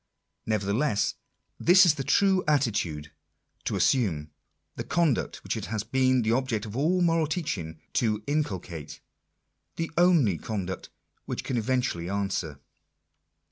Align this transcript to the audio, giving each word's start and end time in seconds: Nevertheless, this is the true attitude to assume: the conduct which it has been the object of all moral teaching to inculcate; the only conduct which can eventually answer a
Nevertheless, 0.47 1.13
this 1.59 1.85
is 1.85 1.93
the 1.93 2.03
true 2.03 2.43
attitude 2.47 3.11
to 3.65 3.75
assume: 3.75 4.31
the 4.75 4.83
conduct 4.83 5.43
which 5.43 5.55
it 5.55 5.65
has 5.65 5.83
been 5.83 6.23
the 6.23 6.31
object 6.31 6.65
of 6.65 6.75
all 6.75 7.01
moral 7.01 7.27
teaching 7.27 7.79
to 7.93 8.23
inculcate; 8.25 8.99
the 9.75 9.91
only 9.99 10.39
conduct 10.39 10.89
which 11.25 11.43
can 11.43 11.55
eventually 11.55 12.09
answer 12.09 12.49
a 12.53 12.59